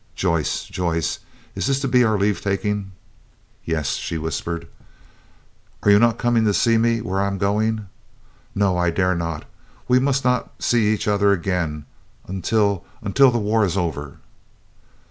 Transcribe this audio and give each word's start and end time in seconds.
"Joyce! 0.15 0.63
Joyce! 0.65 1.19
is 1.53 1.67
this 1.67 1.79
to 1.81 1.87
be 1.87 2.03
our 2.03 2.17
leave 2.17 2.41
taking?" 2.41 2.91
"Yes," 3.63 3.97
she 3.97 4.17
whispered. 4.17 4.67
"Are 5.83 5.91
you 5.91 5.99
not 5.99 6.17
coming 6.17 6.43
to 6.45 6.55
see 6.55 6.79
me 6.79 7.01
where 7.01 7.21
I 7.21 7.27
am 7.27 7.37
going?" 7.37 7.87
"No, 8.55 8.79
I 8.79 8.89
dare 8.89 9.13
not; 9.13 9.45
we 9.87 9.99
must 9.99 10.25
not 10.25 10.53
see 10.57 10.87
each 10.91 11.07
other 11.07 11.31
again 11.31 11.85
until—until 12.27 13.29
the 13.29 13.37
war 13.37 13.63
is 13.63 13.77
over." 13.77 14.17